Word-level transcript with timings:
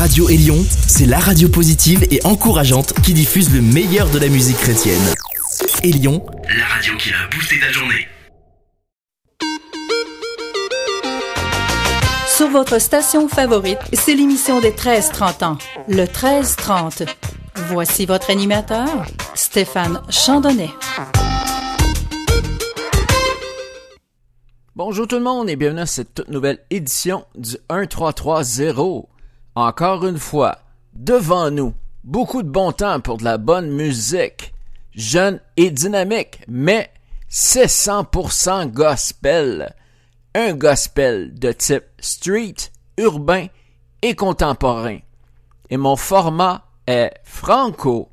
Radio 0.00 0.30
Élion, 0.30 0.56
c'est 0.88 1.04
la 1.04 1.18
radio 1.18 1.46
positive 1.50 2.06
et 2.10 2.24
encourageante 2.24 2.94
qui 3.02 3.12
diffuse 3.12 3.52
le 3.52 3.60
meilleur 3.60 4.08
de 4.08 4.18
la 4.18 4.28
musique 4.28 4.56
chrétienne. 4.56 4.98
Élion, 5.82 6.24
la 6.56 6.64
radio 6.64 6.96
qui 6.96 7.10
a 7.10 7.28
boosté 7.30 7.60
ta 7.60 7.70
journée. 7.70 8.08
Sur 12.26 12.48
votre 12.48 12.80
station 12.80 13.28
favorite, 13.28 13.76
c'est 13.92 14.14
l'émission 14.14 14.62
des 14.62 14.70
13-30 14.70 15.44
ans, 15.44 15.58
le 15.86 16.04
13-30. 16.04 17.06
Voici 17.68 18.06
votre 18.06 18.30
animateur, 18.30 19.04
Stéphane 19.34 20.00
Chandonnet. 20.08 20.70
Bonjour 24.74 25.06
tout 25.06 25.16
le 25.16 25.24
monde 25.24 25.50
et 25.50 25.56
bienvenue 25.56 25.82
à 25.82 25.86
cette 25.86 26.14
toute 26.14 26.28
nouvelle 26.30 26.60
édition 26.70 27.26
du 27.34 27.58
1330. 27.70 29.09
Encore 29.60 30.06
une 30.06 30.18
fois, 30.18 30.56
devant 30.94 31.50
nous, 31.50 31.74
beaucoup 32.02 32.42
de 32.42 32.48
bon 32.48 32.72
temps 32.72 32.98
pour 33.00 33.18
de 33.18 33.24
la 33.24 33.36
bonne 33.36 33.68
musique, 33.68 34.54
jeune 34.94 35.38
et 35.58 35.70
dynamique, 35.70 36.40
mais 36.48 36.90
c'est 37.28 37.66
100% 37.66 38.70
gospel. 38.70 39.74
Un 40.34 40.54
gospel 40.54 41.34
de 41.38 41.52
type 41.52 41.84
street, 41.98 42.70
urbain 42.96 43.48
et 44.00 44.14
contemporain. 44.14 45.00
Et 45.68 45.76
mon 45.76 45.96
format 45.96 46.64
est 46.86 47.12
franco, 47.24 48.08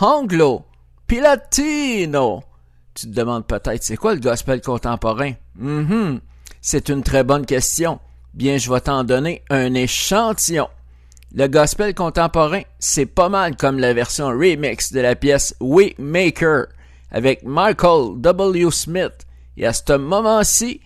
anglo, 0.00 0.64
puis 1.06 1.20
latino. 1.20 2.42
Tu 2.94 3.06
te 3.06 3.14
demandes 3.14 3.46
peut-être, 3.46 3.84
c'est 3.84 3.96
quoi 3.96 4.14
le 4.14 4.20
gospel 4.20 4.60
contemporain? 4.60 5.34
Mhm. 5.54 6.20
C'est 6.60 6.88
une 6.88 7.04
très 7.04 7.22
bonne 7.22 7.46
question. 7.46 8.00
Bien, 8.34 8.58
je 8.58 8.72
vais 8.72 8.80
t'en 8.80 9.04
donner 9.04 9.44
un 9.50 9.72
échantillon. 9.74 10.68
Le 11.32 11.46
gospel 11.46 11.94
contemporain, 11.94 12.62
c'est 12.80 13.06
pas 13.06 13.28
mal 13.28 13.56
comme 13.56 13.78
la 13.78 13.94
version 13.94 14.26
remix 14.28 14.92
de 14.92 15.00
la 15.00 15.14
pièce 15.14 15.54
We 15.60 15.92
Maker 15.96 16.66
avec 17.12 17.44
Michael 17.44 18.20
W. 18.20 18.70
Smith. 18.72 19.26
Et 19.56 19.64
à 19.64 19.72
ce 19.72 19.96
moment-ci, 19.96 20.80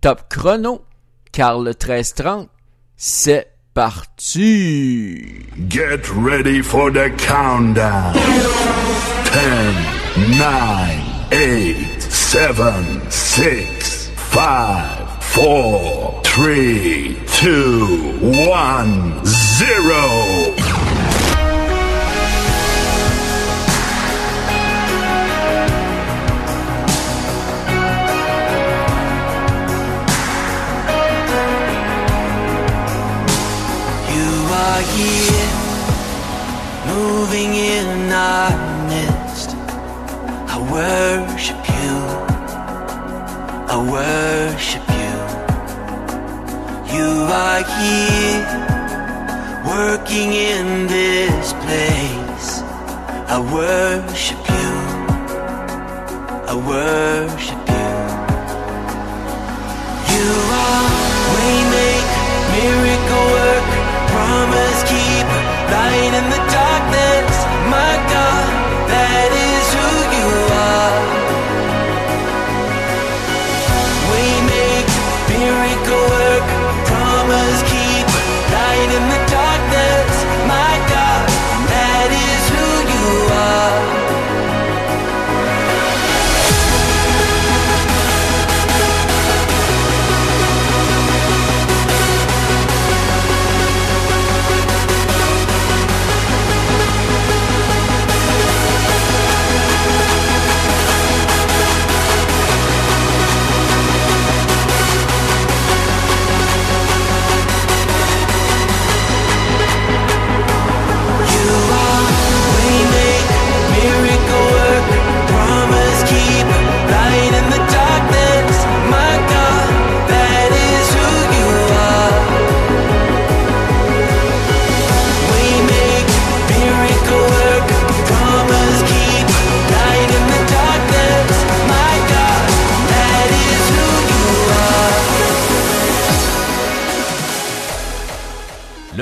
top 0.00 0.28
chrono, 0.28 0.84
car 1.32 1.58
le 1.58 1.70
1330, 1.70 2.48
c'est 2.96 3.48
parti. 3.74 5.46
Get 5.68 6.08
ready 6.14 6.62
for 6.62 6.92
the 6.92 7.10
countdown. 7.16 8.12
10, 9.32 10.38
9, 10.38 11.32
8, 11.32 12.00
7, 12.00 12.52
6, 13.10 14.10
5, 14.32 14.46
4, 15.34 16.22
3, 16.22 17.14
2, 17.42 17.86
1, 18.32 19.24
0. 19.24 19.47
You 19.60 19.66
are 34.54 34.82
here, 34.94 35.50
moving 36.86 37.54
in 37.54 38.12
our 38.12 38.54
midst. 38.86 39.56
I 40.46 40.58
worship 40.70 41.62
you. 41.80 41.94
I 43.66 43.76
worship 43.90 44.86
you. 45.00 45.16
You 46.94 47.10
are 47.26 47.62
here, 47.76 48.67
working 49.78 50.32
in 50.32 50.88
this 50.88 51.52
place. 51.64 52.50
I 53.34 53.38
worship 53.58 54.42
you. 54.54 54.72
I 56.50 56.54
worship 56.74 57.62
you. 57.76 57.90
You 60.14 60.30
are 60.66 60.86
waymaker, 61.34 62.26
miracle 62.54 63.26
work, 63.36 63.66
promise 64.12 64.80
keeper, 64.90 65.42
light 65.72 66.12
in 66.20 66.26
the 66.34 66.42
darkness. 66.56 67.17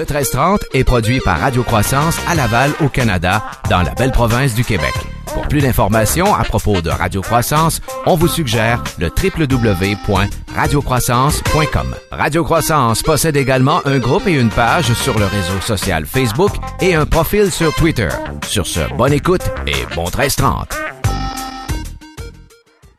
1330 0.06 0.64
est 0.72 0.84
produit 0.84 1.20
par 1.20 1.40
Radio 1.40 1.62
Croissance 1.64 2.18
à 2.28 2.34
Laval, 2.34 2.70
au 2.80 2.88
Canada, 2.88 3.42
dans 3.68 3.82
la 3.82 3.92
belle 3.94 4.12
province 4.12 4.54
du 4.54 4.64
Québec. 4.64 4.94
Pour 5.34 5.46
plus 5.48 5.60
d'informations 5.60 6.34
à 6.34 6.44
propos 6.44 6.80
de 6.80 6.88
Radio 6.88 7.20
Croissance, 7.20 7.82
on 8.06 8.14
vous 8.14 8.28
suggère 8.28 8.82
le 8.98 9.08
www.radiocroissance.com. 9.08 11.94
Radio 12.10 12.42
Croissance 12.44 13.02
possède 13.02 13.36
également 13.36 13.82
un 13.84 13.98
groupe 13.98 14.26
et 14.28 14.32
une 14.32 14.48
page 14.50 14.94
sur 14.94 15.18
le 15.18 15.26
réseau 15.26 15.60
social 15.60 16.06
Facebook 16.06 16.52
et 16.80 16.94
un 16.94 17.04
profil 17.04 17.50
sur 17.50 17.74
Twitter. 17.74 18.08
Sur 18.46 18.66
ce, 18.66 18.80
bonne 18.96 19.12
écoute 19.12 19.42
et 19.66 19.84
bon 19.94 20.04
1330. 20.04 20.74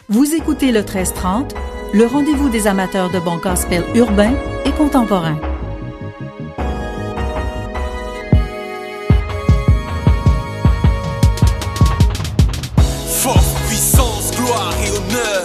Vous 0.10 0.36
écoutez 0.36 0.72
le 0.72 0.82
1330, 0.82 1.56
le 1.94 2.06
rendez-vous 2.06 2.50
des 2.50 2.68
amateurs 2.68 3.10
de 3.10 3.20
bon 3.20 3.38
gospel 3.38 3.84
urbain 3.96 4.34
et 4.66 4.72
contemporain. 4.72 5.38
Et 14.84 14.92
honneur. 14.92 15.44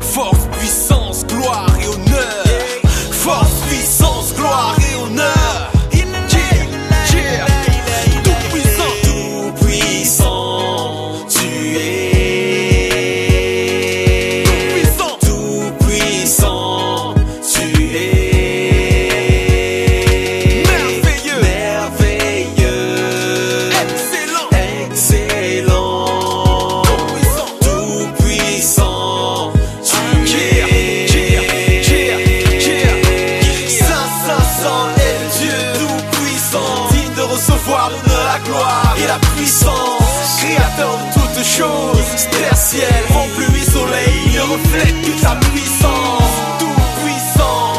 Force, 0.00 0.46
puissance, 0.58 1.26
gloire 1.26 1.66
et 1.82 1.88
honneur. 1.88 2.44
Force, 3.10 3.60
puissance, 3.68 4.34
gloire 4.34 4.76
et 4.90 4.96
honneur. 5.02 5.43
Reflète 44.74 45.02
que 45.02 45.20
ta 45.20 45.36
puissance. 45.36 46.34
Tout 46.58 46.80
puissant, 47.02 47.72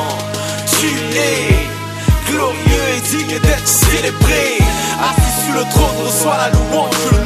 tu 0.80 0.88
es 1.18 2.32
glorieux 2.32 3.02
digne 3.10 3.40
d'être 3.40 3.68
célébré. 3.68 4.60
Assis 5.02 5.46
sur 5.46 5.56
le 5.56 5.70
trône, 5.70 6.06
reçoit 6.06 6.38
la 6.38 6.50
louange, 6.50 7.25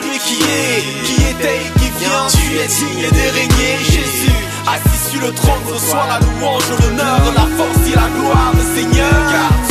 celui 0.00 0.18
qui 0.18 0.42
est, 0.42 1.04
qui 1.04 1.14
était 1.30 1.56
et 1.56 1.78
qui 1.78 1.90
vient. 1.98 2.26
Tu 2.28 2.58
es 2.58 2.66
digne 2.66 3.10
de 3.10 3.34
régner, 3.38 3.78
Jésus. 3.84 4.38
Assis 4.66 5.10
sur 5.10 5.20
le 5.20 5.32
trône, 5.32 5.64
reçois 5.66 6.06
la 6.08 6.18
louange, 6.20 6.64
l'honneur, 6.80 7.20
la 7.34 7.46
force 7.56 7.86
et 7.86 7.96
la 7.96 8.08
gloire, 8.08 8.52
le 8.54 8.80
Seigneur, 8.80 9.67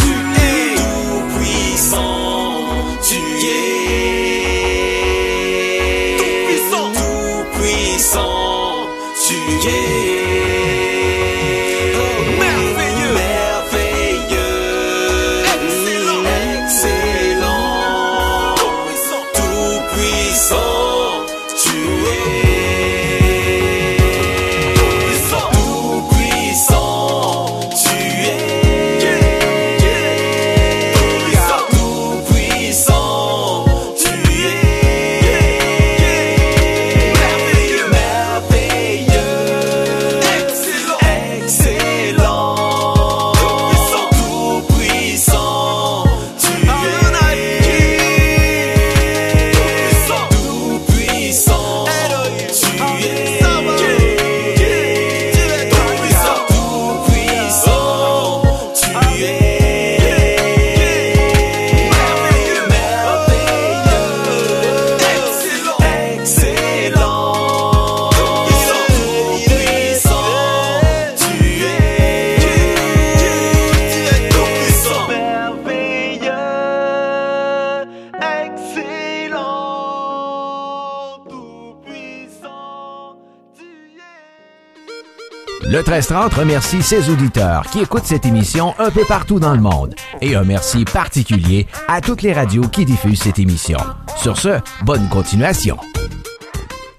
Le 85.63 85.77
1330 85.77 86.33
remercie 86.33 86.81
ses 86.81 87.09
auditeurs 87.09 87.65
qui 87.71 87.79
écoutent 87.79 88.05
cette 88.05 88.25
émission 88.25 88.73
un 88.79 88.91
peu 88.91 89.03
partout 89.05 89.39
dans 89.39 89.53
le 89.53 89.61
monde. 89.61 89.95
Et 90.21 90.35
un 90.35 90.43
merci 90.43 90.85
particulier 90.85 91.67
à 91.87 91.99
toutes 91.99 92.21
les 92.21 92.31
radios 92.31 92.67
qui 92.67 92.85
diffusent 92.85 93.21
cette 93.21 93.39
émission. 93.39 93.79
Sur 94.15 94.37
ce, 94.37 94.59
bonne 94.83 95.09
continuation. 95.09 95.77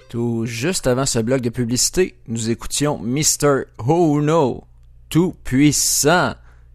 Tout 0.08 0.44
juste 0.44 0.86
avant 0.86 1.06
ce 1.06 1.20
bloc 1.20 1.40
de 1.40 1.50
publicité, 1.50 2.18
nous 2.26 2.50
écoutions 2.50 2.98
Mr. 2.98 3.64
Oh 3.86 4.20
No, 4.20 4.64
tout 5.08 5.34
puissant. 5.44 6.34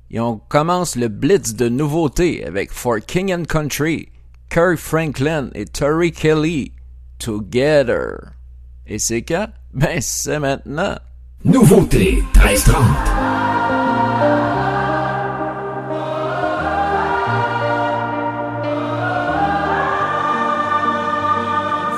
Et 0.10 0.20
on 0.20 0.38
commence 0.38 0.96
le 0.96 1.10
blitz 1.10 1.54
de 1.54 1.70
nouveautés 1.70 2.46
avec 2.46 2.72
For 2.72 3.00
King 3.06 3.34
and 3.34 3.44
Country, 3.46 4.10
Kirk 4.50 4.78
Franklin 4.78 5.50
et 5.54 5.66
Tori 5.66 6.12
Kelly, 6.12 6.72
Together. 7.20 8.34
Et 8.88 9.00
c'est 9.00 9.24
quand? 9.24 9.50
Ben, 9.74 10.00
c'est 10.02 10.40
maintenant. 10.40 10.98
Nouveauté 11.46 12.24
1330. 12.36 12.74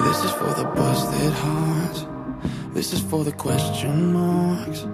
This 0.03 0.24
is 0.24 0.31
for 0.31 0.51
the 0.56 0.65
busted 0.75 1.33
hearts. 1.33 2.07
This 2.74 2.94
is 2.94 3.01
for 3.01 3.24
the 3.24 3.31
question 3.33 4.13
marks. 4.13 4.88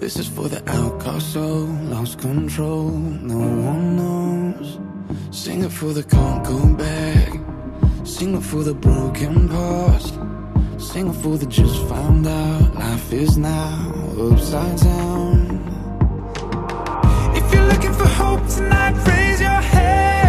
This 0.00 0.16
is 0.16 0.26
for 0.26 0.48
the 0.48 0.62
outcast 0.70 1.34
soul, 1.34 1.66
lost 1.90 2.18
control. 2.18 2.88
No 2.88 3.36
one 3.36 3.96
knows. 3.96 4.78
Sing 5.30 5.64
it 5.64 5.70
for 5.70 5.92
the 5.92 6.02
can't 6.02 6.42
go 6.46 6.66
back. 6.76 7.38
Sing 8.04 8.34
it 8.38 8.42
for 8.42 8.62
the 8.62 8.72
broken 8.72 9.50
past. 9.50 10.14
Sing 10.82 11.08
it 11.08 11.12
for 11.22 11.38
the 11.38 11.46
just 11.46 11.86
found 11.86 12.26
out. 12.26 12.74
Life 12.74 13.12
is 13.12 13.38
now 13.38 13.92
upside 14.18 14.78
down. 14.80 15.62
If 17.36 17.54
you're 17.54 17.68
looking 17.68 17.92
for 17.92 18.08
hope 18.08 18.46
tonight, 18.48 18.94
raise 19.06 19.40
your 19.40 19.48
hand. 19.48 20.21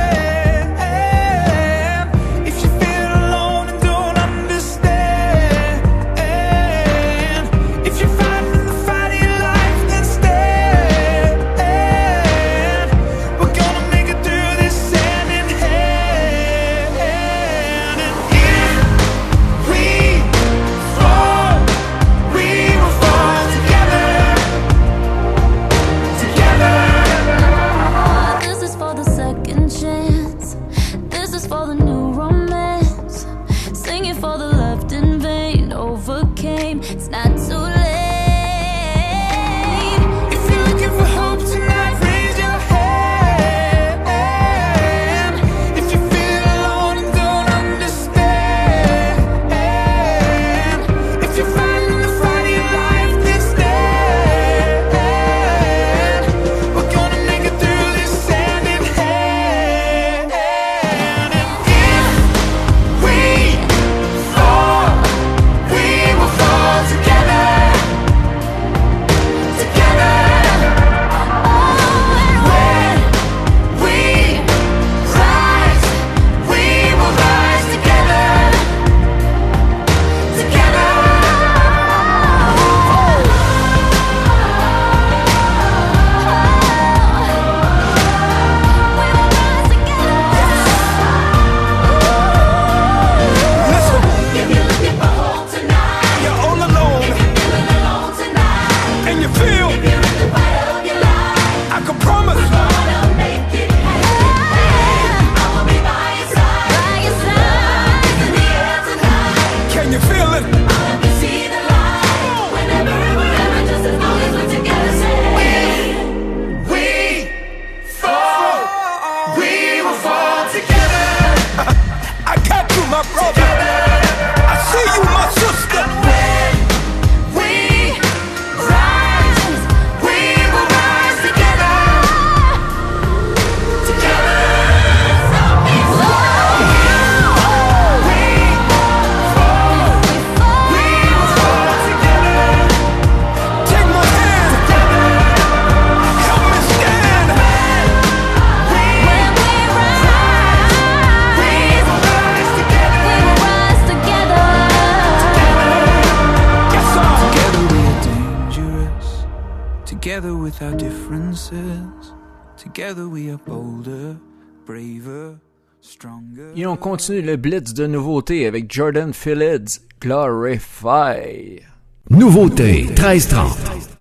Together 160.13 160.35
with 160.35 160.61
our 160.61 160.75
differences, 160.75 162.13
together 162.55 163.09
we 163.09 163.31
are 163.31 163.39
bolder, 163.47 164.15
braver, 164.63 165.39
stronger. 165.81 166.53
Et 166.55 166.67
on 166.67 166.77
continue 166.77 167.23
le 167.23 167.35
blitz 167.35 167.73
de 167.73 167.87
nouveautés 167.87 168.45
avec 168.45 168.71
Jordan 168.71 169.11
Phillips, 169.11 169.81
Glorify. 169.99 171.63
Nouveauté 172.11 172.83
1330. 172.89 173.92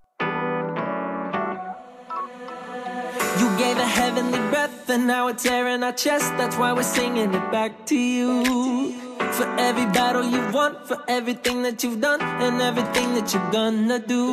And 4.92 5.06
now 5.06 5.28
it's 5.28 5.46
air 5.46 5.68
in 5.68 5.82
our 5.82 5.92
chest. 5.92 6.26
That's 6.36 6.56
why 6.56 6.72
we're 6.74 6.82
singing 6.82 7.32
it 7.32 7.50
back 7.50 7.86
to 7.86 7.96
you. 7.96 8.92
For 9.38 9.48
every 9.58 9.86
battle 9.86 10.22
you've 10.22 10.52
won, 10.52 10.76
for 10.84 10.98
everything 11.08 11.62
that 11.62 11.82
you've 11.82 12.00
done, 12.00 12.20
and 12.20 12.60
everything 12.60 13.14
that 13.14 13.32
you're 13.32 13.50
gonna 13.50 13.98
do. 13.98 14.24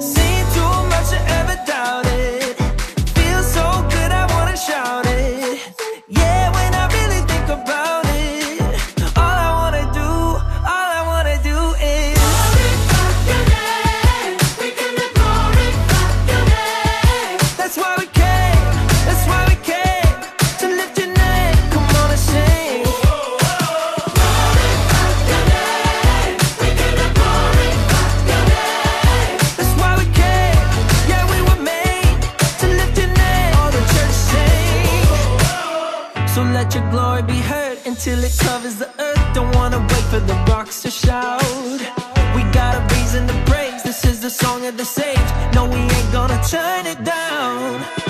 Seen 0.00 0.44
too 0.56 0.74
much 0.92 1.08
to 1.14 1.20
ever 1.38 1.56
doubt 1.66 2.06
it. 2.06 2.56
Feels 3.16 3.48
so 3.58 3.66
good, 3.94 4.10
I 4.12 4.26
wanna 4.34 4.56
shout 4.56 5.06
it. 5.06 5.07
Until 37.98 38.22
it 38.22 38.38
covers 38.38 38.76
the 38.76 38.88
earth. 39.00 39.34
Don't 39.34 39.52
wanna 39.56 39.80
wait 39.80 40.04
for 40.04 40.20
the 40.20 40.34
rocks 40.48 40.82
to 40.82 40.90
shout. 40.90 41.42
We 42.32 42.42
got 42.52 42.76
a 42.76 42.94
reason 42.94 43.26
to 43.26 43.34
praise. 43.44 43.82
This 43.82 44.04
is 44.04 44.20
the 44.20 44.30
song 44.30 44.66
of 44.66 44.76
the 44.76 44.84
sage. 44.84 45.18
No, 45.52 45.64
we 45.64 45.80
ain't 45.80 46.12
gonna 46.12 46.40
turn 46.48 46.86
it 46.86 47.02
down. 47.02 48.07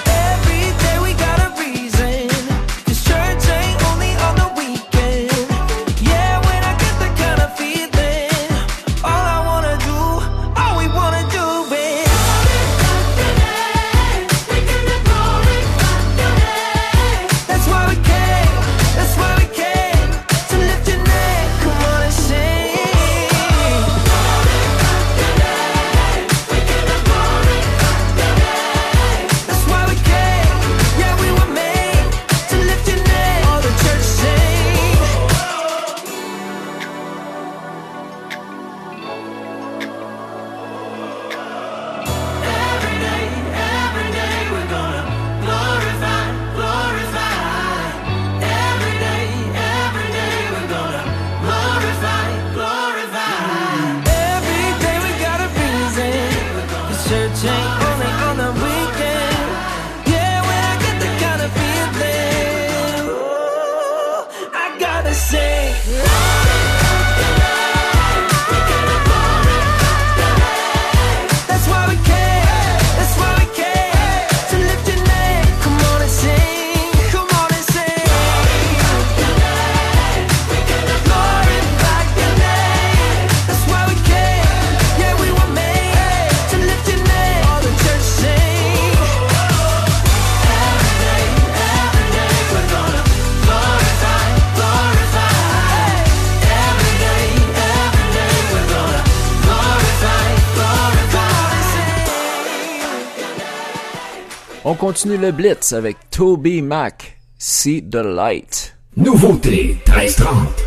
Continue 104.89 105.19
le 105.19 105.33
blitz 105.33 105.73
er 105.73 105.77
avec 105.77 105.99
Toby 106.11 106.63
Mac, 106.63 107.19
See 107.37 107.83
the 107.83 108.03
Light. 108.03 108.75
Nouveauté 108.97 109.77
1330. 109.87 110.65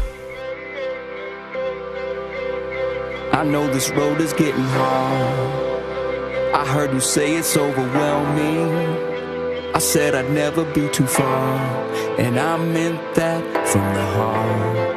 I 3.33 3.43
know 3.43 3.67
this 3.73 3.89
road 3.89 4.21
is 4.21 4.31
getting 4.33 4.63
hard. 4.77 6.53
I 6.53 6.63
heard 6.67 6.93
you 6.93 6.99
say 6.99 7.35
it's 7.35 7.57
overwhelming. 7.57 8.71
I 9.73 9.79
said 9.79 10.13
I'd 10.13 10.29
never 10.29 10.65
be 10.65 10.87
too 10.89 11.07
far, 11.07 11.57
and 12.19 12.37
I 12.39 12.57
meant 12.57 13.01
that 13.15 13.41
from 13.69 13.91
the 13.95 14.05
heart. 14.05 14.93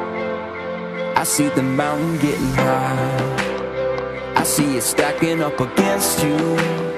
I 1.17 1.25
see 1.25 1.49
the 1.49 1.63
mountain 1.63 2.19
getting 2.19 2.53
high. 2.57 4.35
I 4.37 4.45
see 4.45 4.77
it 4.77 4.83
stacking 4.83 5.41
up 5.41 5.59
against 5.59 6.23
you. 6.23 6.94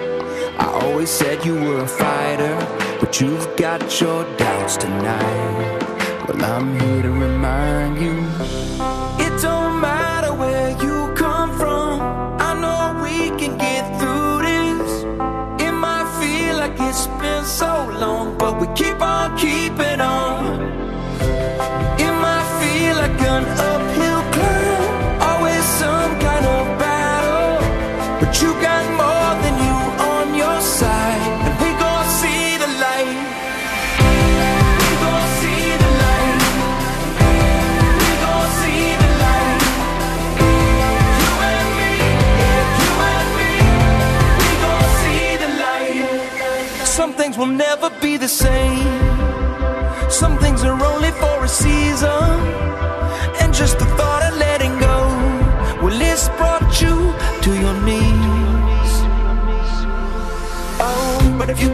I 0.59 0.67
always 0.83 1.11
said 1.11 1.45
you 1.45 1.55
were 1.55 1.81
a 1.81 1.89
fighter, 1.89 2.57
but 3.01 3.21
you've 3.21 3.57
got 3.57 4.01
your 4.01 4.25
doubts 4.37 4.77
tonight. 4.77 5.83
Well, 6.29 6.45
I'm 6.45 6.79
here 6.81 7.03
to 7.03 7.11
remind 7.11 8.01
you 8.01 8.17
it 9.25 9.43
don't 9.43 9.81
matter 9.81 10.33
where 10.35 10.71
you 10.83 11.13
come 11.15 11.57
from. 11.59 12.01
I 12.41 12.53
know 12.63 13.03
we 13.03 13.31
can 13.39 13.59
get 13.59 13.85
through 13.99 14.43
this. 14.43 14.93
It 15.67 15.73
might 15.73 16.09
feel 16.21 16.57
like 16.57 16.77
it's 16.81 17.07
been 17.23 17.45
so 17.45 17.73
long, 18.01 18.37
but 18.39 18.61
we 18.61 18.67
keep 18.75 19.01
on 19.01 19.37
keeping 19.39 19.86
the 48.27 48.33
same. 48.33 50.11
Some 50.11 50.37
things 50.39 50.65
are 50.65 50.79
only 50.93 51.13
for 51.13 51.45
a 51.45 51.49
season. 51.49 52.31
And 53.41 53.55
just 53.55 53.79
the 53.79 53.89
thought 53.99 54.23
of 54.29 54.37
letting 54.37 54.75
go, 54.81 54.97
well, 55.81 56.01
it's 56.11 56.29
brought 56.39 56.69
you 56.83 56.97
to 57.45 57.51
your 57.63 57.77
knees. 57.87 58.93
Oh, 60.89 61.37
but 61.39 61.51
if 61.51 61.63
you 61.63 61.71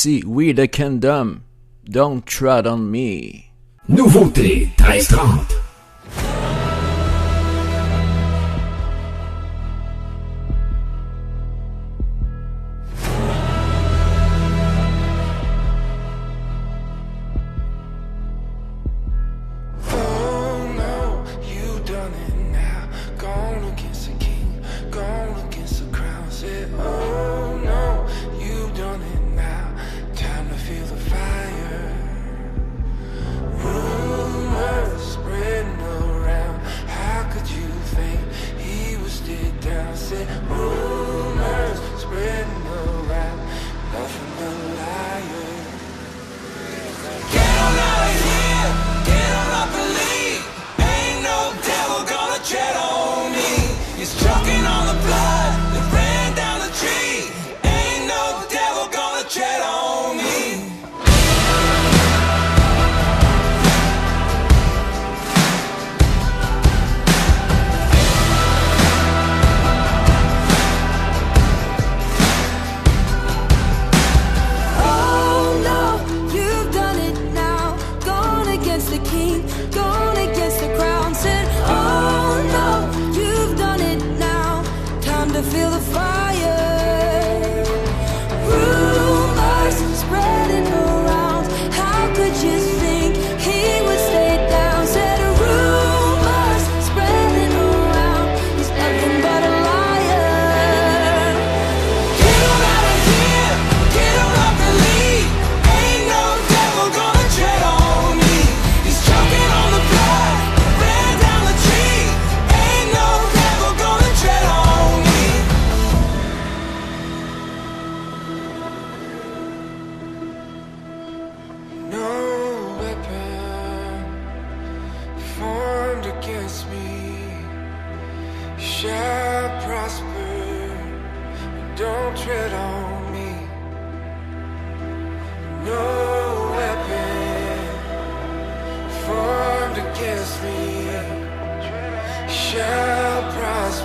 voici 0.00 0.22
We 0.24 0.52
the 0.52 0.66
Kingdom, 0.66 1.44
Don't 1.84 2.24
Tread 2.24 2.66
on 2.66 2.90
Me. 2.90 3.52
Nouveauté 3.88 4.72
1330. 4.78 5.69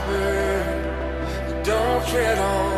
whisper, 0.07 1.61
don't 1.63 2.07
tread 2.07 2.37
on. 2.37 2.74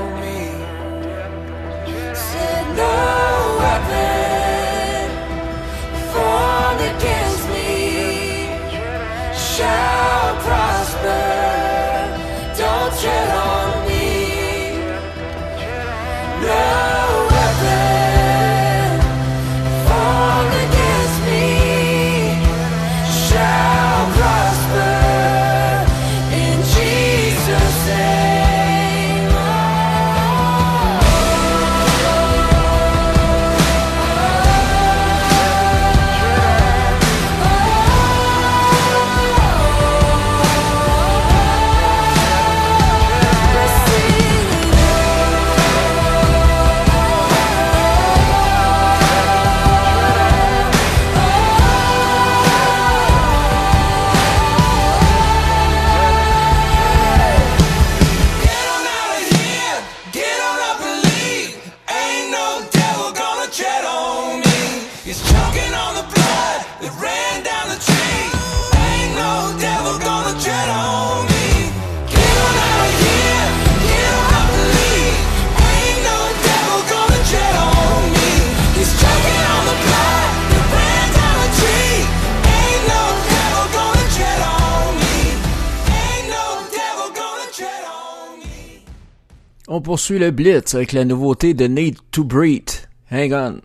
poursuit 89.88 90.20
le 90.20 90.32
blitz 90.32 90.76
avec 90.76 90.92
la 90.92 91.06
nouveauté 91.06 91.54
de 91.54 91.66
Need 91.66 91.96
to 92.12 92.26
Breathe. 92.26 92.90
Hang 93.10 93.32
on. 93.32 93.62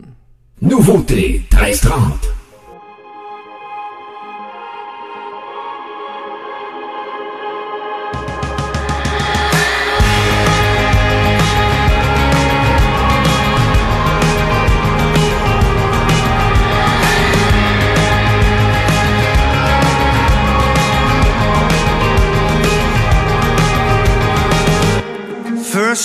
Nouveauté 0.61 1.43
1330. 1.51 2.42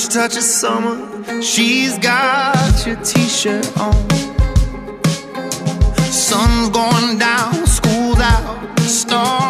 touch 0.09 0.38
of 0.38 0.42
summer, 0.42 1.42
she's 1.42 1.99
got 1.99 2.87
your 2.87 2.97
t-shirt 2.97 3.66
on. 3.79 4.09
Sun's 6.11 6.71
going 6.71 7.18
down, 7.18 7.66
school's 7.66 8.18
out, 8.18 8.79
stars. 8.81 9.48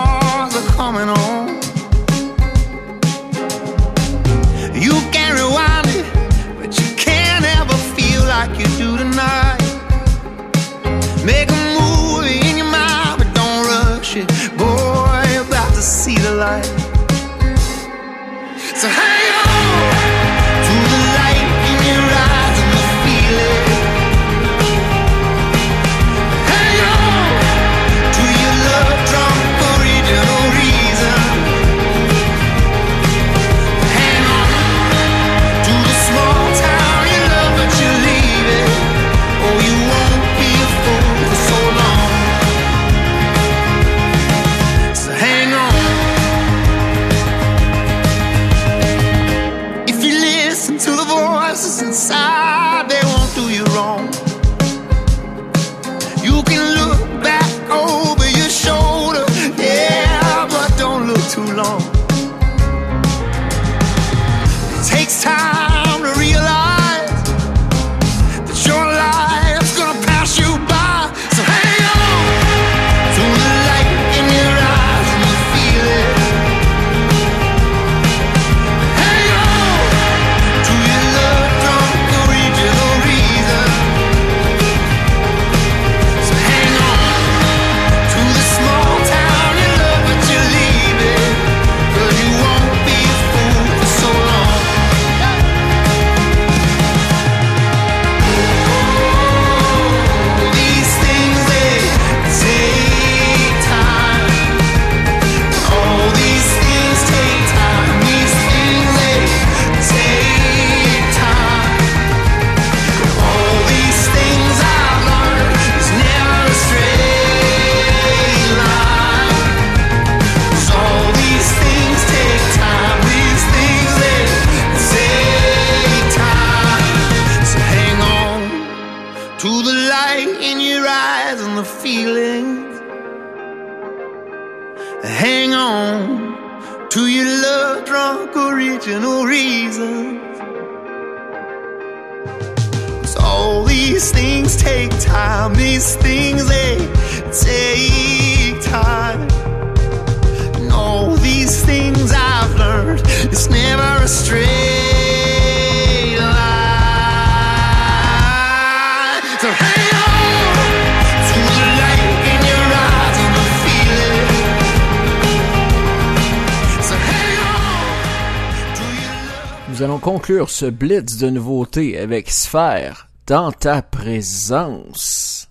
ce 170.47 170.67
blitz 170.67 171.17
de 171.17 171.31
nouveautés 171.31 171.99
avec 171.99 172.31
Sphère 172.31 173.09
dans 173.27 173.51
ta 173.51 173.83
présence. 173.83 175.49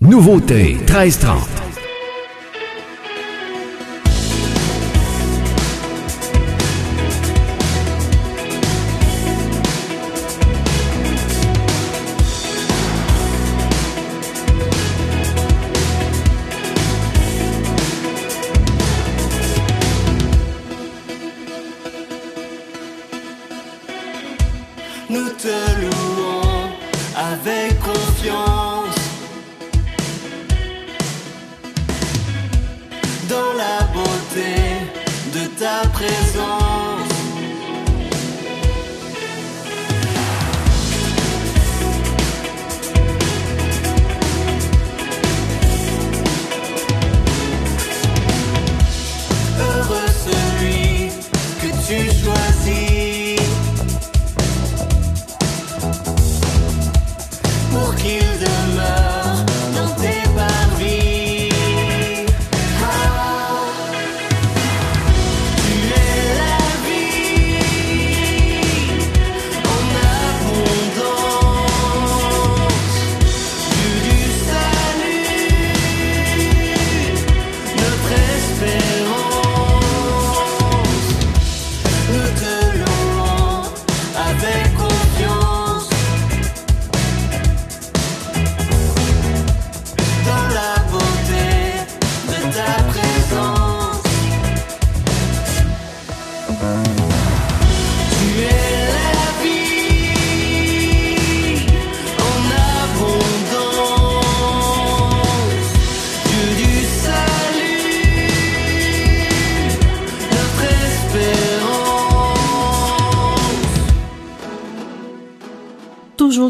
Nouveauté 0.00 0.74
1330. 0.74 1.73
nous 25.14 25.28
te. 25.38 26.03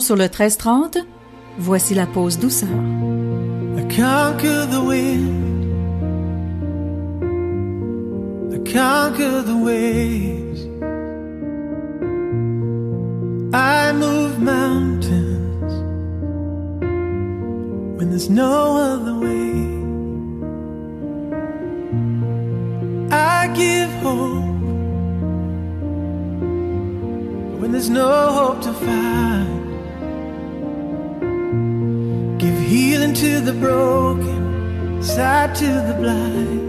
Sur 0.04 0.16
le 0.16 0.24
1330. 0.24 0.98
Voici 1.58 1.94
la 1.94 2.06
pause 2.06 2.38
douceur. 2.38 2.68
I 2.68 3.82
conquer 3.88 4.66
the 4.70 4.80
wind. 4.80 5.64
I 8.52 8.58
conquer 8.70 9.42
the 9.42 9.56
waves. 9.64 10.60
I 13.54 13.92
move 13.92 14.40
mountains 14.40 15.72
when 17.96 18.10
there's 18.10 18.28
no 18.28 18.76
other 18.76 19.14
way. 19.14 19.43
Broken, 33.64 35.02
sight 35.02 35.54
to 35.54 35.66
the 35.88 35.94
blind. 35.98 36.63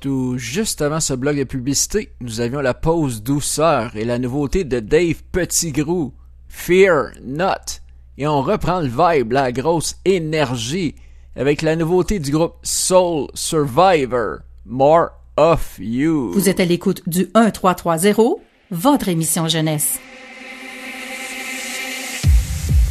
Tout 0.00 0.38
juste 0.38 0.82
avant 0.82 1.00
ce 1.00 1.14
blog 1.14 1.38
de 1.38 1.42
publicité, 1.42 2.12
nous 2.20 2.40
avions 2.40 2.60
la 2.60 2.74
pause 2.74 3.24
douceur 3.24 3.96
et 3.96 4.04
la 4.04 4.20
nouveauté 4.20 4.62
de 4.62 4.78
Dave 4.78 5.24
Petitgrou, 5.32 6.14
Fear 6.48 7.10
Not. 7.24 7.80
Et 8.18 8.28
on 8.28 8.42
reprend 8.42 8.80
le 8.80 8.86
vibe, 8.86 9.32
la 9.32 9.50
grosse 9.50 9.96
énergie, 10.04 10.94
avec 11.34 11.62
la 11.62 11.74
nouveauté 11.74 12.20
du 12.20 12.30
groupe 12.30 12.54
Soul 12.62 13.26
Survivor, 13.34 14.42
More 14.64 15.08
of 15.36 15.76
You. 15.80 16.30
Vous 16.34 16.48
êtes 16.48 16.60
à 16.60 16.64
l'écoute 16.64 17.02
du 17.08 17.28
1330, 17.34 18.36
votre 18.70 19.08
émission 19.08 19.48
jeunesse. 19.48 20.00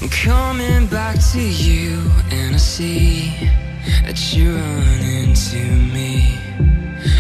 I'm 0.02 0.10
coming 0.10 0.88
back 0.88 1.18
to 1.34 1.40
you 1.40 2.00
and 2.32 2.56
I 2.56 2.58
see 2.58 3.32
that 4.04 4.34
you 4.34 4.56
run 4.56 5.02
into 5.02 5.58
me. 5.94 6.38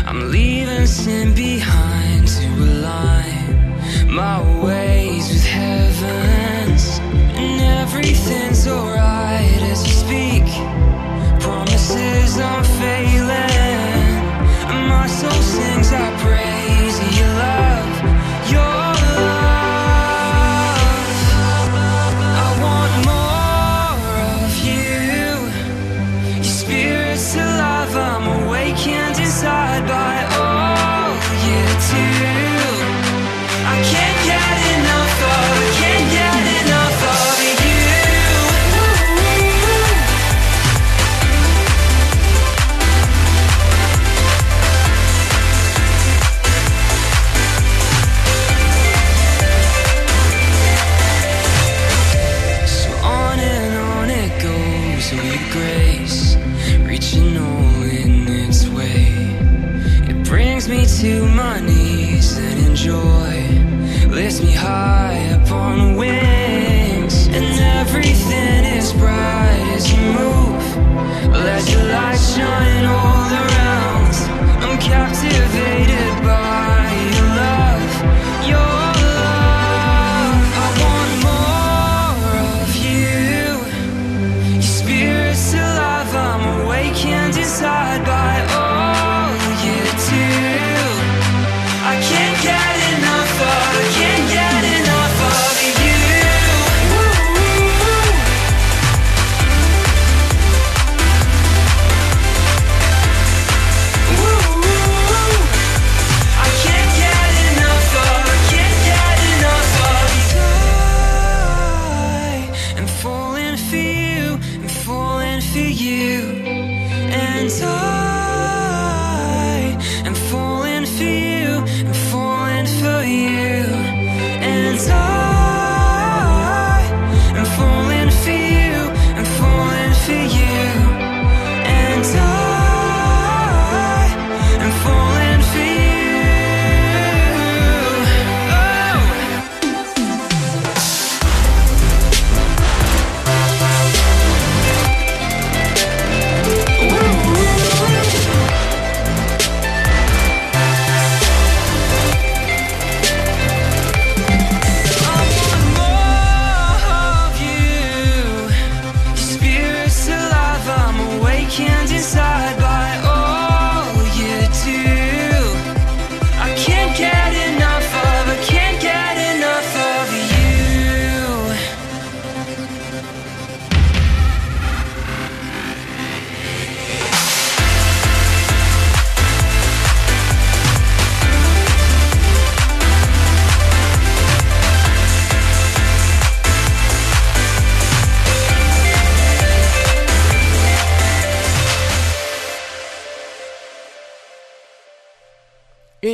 I'm 0.05 0.31
leaving 0.31 0.85
sin 0.85 1.33
behind 1.33 2.27
to 2.27 2.47
align 2.63 4.13
my 4.13 4.39
ways 4.63 5.29
with 5.29 5.45
heaven's, 5.45 6.99
and 7.35 7.61
everything's 7.61 8.67
alright 8.67 9.61
as 9.63 9.85
you 9.85 9.93
speak. 9.93 10.45
Promises 11.39 12.37
unfailing, 12.37 13.29
and 14.69 14.87
my 14.87 15.07
soul 15.07 15.31
sings 15.31 15.91
our 15.91 16.17
praise. 16.19 16.44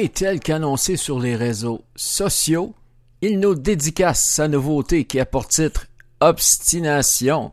Et 0.03 0.09
tel 0.09 0.39
qu'annoncé 0.39 0.97
sur 0.97 1.19
les 1.19 1.35
réseaux 1.35 1.83
sociaux, 1.95 2.73
il 3.21 3.39
nous 3.39 3.53
dédicace 3.53 4.31
sa 4.33 4.47
nouveauté 4.47 5.05
qui 5.05 5.19
a 5.19 5.27
pour 5.27 5.47
titre 5.47 5.85
Obstination. 6.21 7.51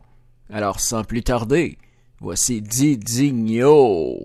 Alors 0.51 0.79
sans 0.79 1.03
plus 1.03 1.21
tarder, 1.21 1.77
voici 2.19 2.63
Didinho. 2.63 4.23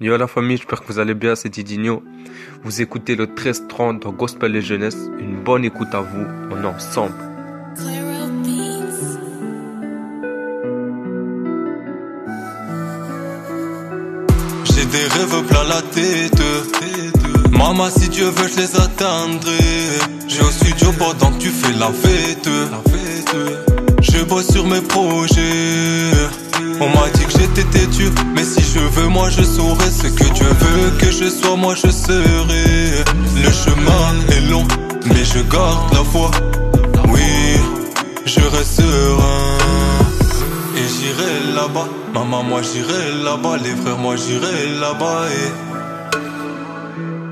Yo 0.00 0.16
la 0.16 0.26
famille, 0.26 0.56
j'espère 0.56 0.80
que 0.80 0.90
vous 0.90 1.00
allez 1.00 1.12
bien, 1.12 1.34
c'est 1.34 1.50
Didinho. 1.50 2.02
Vous 2.64 2.80
écoutez 2.80 3.14
le 3.14 3.26
1330 3.26 4.04
dans 4.04 4.12
Gospel 4.12 4.56
et 4.56 4.62
Jeunesse. 4.62 5.10
Une 5.18 5.44
bonne 5.44 5.66
écoute 5.66 5.92
à 5.92 6.00
vous, 6.00 6.24
on 6.50 6.64
ensemble. 6.64 7.31
Des 14.92 15.08
rêves 15.08 15.42
plein 15.48 15.64
la 15.64 15.80
tête. 15.80 16.42
Maman, 17.50 17.88
si 17.90 18.08
Dieu 18.10 18.26
veut, 18.26 18.48
je 18.48 18.60
les 18.60 18.76
atteindrai. 18.76 19.58
J'ai 20.28 20.42
au 20.42 20.50
studio 20.50 20.92
pendant 20.98 21.32
que 21.32 21.42
tu 21.42 21.48
fais 21.48 21.72
la 21.78 21.90
fête. 21.90 22.48
Je 24.02 24.22
bosse 24.24 24.52
sur 24.52 24.66
mes 24.66 24.82
projets. 24.82 26.10
On 26.80 26.88
m'a 26.88 27.08
dit 27.14 27.24
que 27.24 27.32
j'étais 27.32 27.64
têtu, 27.64 28.10
mais 28.34 28.44
si 28.44 28.60
je 28.60 28.80
veux, 28.80 29.08
moi 29.08 29.30
je 29.30 29.42
saurai 29.42 29.90
ce 29.90 30.08
que 30.08 30.24
Dieu 30.34 30.46
veut 30.60 30.90
que 30.98 31.10
je 31.10 31.28
sois, 31.30 31.56
moi 31.56 31.74
je 31.74 31.90
serai. 31.90 33.04
Le 33.44 33.50
chemin 33.50 34.06
est 34.36 34.50
long, 34.50 34.66
mais 35.06 35.24
je 35.24 35.40
garde 35.50 35.94
la 35.94 36.04
foi. 36.04 36.30
Oui, 37.08 37.60
je 38.26 38.40
reste 38.40 38.76
serein. 38.76 40.01
J'irai 41.02 41.54
là-bas, 41.56 41.88
maman, 42.14 42.44
moi 42.44 42.62
j'irai 42.62 43.24
là-bas, 43.24 43.56
les 43.56 43.74
frères, 43.74 43.98
moi 43.98 44.14
j'irai 44.14 44.68
là-bas. 44.80 45.24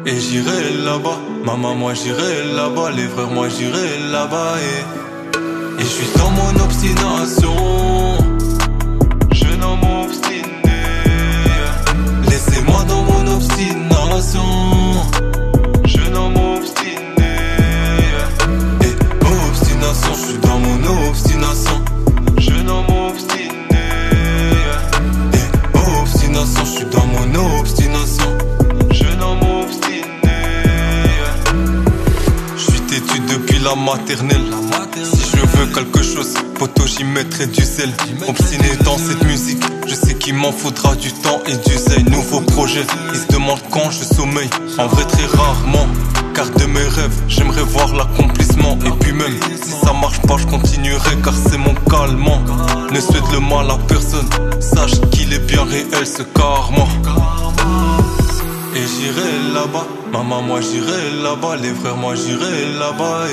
Et, 0.04 0.10
et 0.10 0.18
j'irai 0.18 0.72
là-bas, 0.84 1.18
maman, 1.44 1.76
moi 1.76 1.94
j'irai 1.94 2.52
là-bas, 2.56 2.90
les 2.90 3.06
frères, 3.06 3.30
moi 3.30 3.48
j'irai 3.48 4.10
là-bas. 4.10 4.56
Et, 4.58 5.80
et 5.80 5.84
je 5.84 5.88
suis 5.88 6.08
dans 6.18 6.30
mon 6.32 6.64
obstination. 6.64 7.54
Je 9.32 9.54
n'en 9.60 9.76
m'obstine. 9.76 10.46
Laissez-moi 12.28 12.82
dans 12.88 13.02
mon 13.04 13.36
obstination. 13.36 14.50
Je 15.84 16.10
n'en 16.10 16.28
m'obstine. 16.30 17.22
Et 18.82 18.94
obstination, 19.48 20.12
je 20.14 20.24
suis 20.26 20.38
dans 20.38 20.58
mon 20.58 21.08
obstination. 21.08 21.79
Maternelle. 33.76 34.44
Si 34.94 35.36
je 35.36 35.58
veux 35.58 35.66
quelque 35.66 36.02
chose, 36.02 36.34
poto 36.58 36.86
j'y 36.86 37.04
mettrai 37.04 37.46
du 37.46 37.64
sel. 37.64 37.90
Obstiné 38.28 38.76
dans 38.84 38.98
cette 38.98 39.22
musique, 39.24 39.62
je 39.86 39.94
sais 39.94 40.14
qu'il 40.14 40.34
m'en 40.34 40.52
faudra 40.52 40.94
du 40.94 41.12
temps 41.12 41.40
et 41.46 41.56
du 41.68 41.76
zèle. 41.76 42.04
Nouveau 42.10 42.40
projet, 42.40 42.84
ils 43.12 43.20
se 43.20 43.26
demandent 43.28 43.62
quand 43.70 43.90
je 43.90 44.04
sommeille. 44.04 44.50
En 44.78 44.86
vrai, 44.86 45.04
très 45.04 45.26
rarement. 45.26 45.86
Car 46.34 46.50
de 46.50 46.64
mes 46.66 46.80
rêves, 46.80 47.22
j'aimerais 47.28 47.62
voir 47.62 47.94
l'accomplissement. 47.94 48.78
Et 48.86 48.90
puis 49.00 49.12
même, 49.12 49.38
si 49.62 49.70
ça 49.70 49.92
marche 49.92 50.20
pas, 50.22 50.36
je 50.38 50.46
continuerai 50.46 51.16
car 51.24 51.34
c'est 51.34 51.58
mon 51.58 51.74
calmant. 51.88 52.42
Ne 52.92 53.00
souhaite 53.00 53.30
le 53.32 53.40
mal 53.40 53.70
à 53.70 53.78
personne, 53.88 54.28
sache 54.60 55.00
qu'il 55.10 55.32
est 55.32 55.46
bien 55.46 55.64
réel 55.64 56.06
ce 56.06 56.22
karma. 56.22 56.86
Et 58.72 58.86
j'irai 58.86 59.52
là-bas, 59.54 59.86
maman, 60.12 60.42
moi 60.42 60.60
j'irai 60.60 61.10
là-bas, 61.22 61.56
les 61.56 61.74
frères, 61.74 61.96
moi 61.96 62.14
j'irai 62.14 62.72
là-bas. 62.78 63.24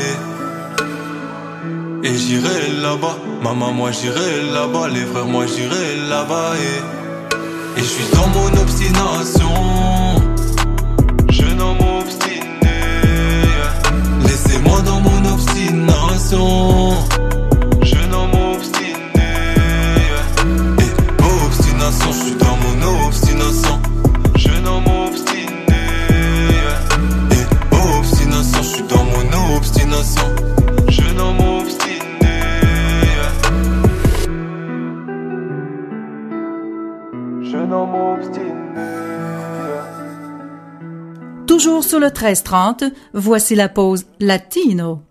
Et, 2.04 2.08
et 2.08 2.18
j'irai 2.18 2.72
là-bas, 2.82 3.18
maman, 3.44 3.72
moi 3.72 3.92
j'irai 3.92 4.52
là-bas, 4.54 4.88
les 4.88 5.06
frères, 5.06 5.26
moi 5.26 5.46
j'irai 5.46 5.98
là-bas. 6.10 6.54
Et, 6.58 7.80
et 7.80 7.84
je 7.84 7.86
suis 7.86 8.06
dans 8.14 8.28
mon 8.28 8.62
obstination. 8.62 9.54
Je 11.30 11.46
n'en 11.56 11.74
m'obstine. 11.76 12.60
Laissez-moi 14.24 14.82
dans 14.82 15.02
mon 15.02 15.26
obstination. 15.34 16.96
Toujours 41.58 41.84
sur 41.84 42.00
le 42.00 42.10
1330, 42.10 42.84
voici 43.16 43.56
la 43.56 43.68
pause 43.68 44.06
latino. 44.20 45.02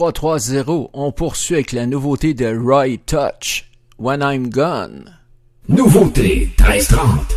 3-3-0, 0.00 0.88
on 0.94 1.12
poursuit 1.12 1.56
avec 1.56 1.72
la 1.72 1.84
nouveauté 1.84 2.32
de 2.32 2.46
Roy 2.46 2.96
Touch, 3.04 3.66
When 3.98 4.22
I'm 4.22 4.48
Gone. 4.48 5.14
Nouveauté 5.68 6.48
1330. 6.58 7.34